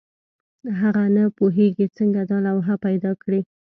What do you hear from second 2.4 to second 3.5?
لوحه پیدا کړي.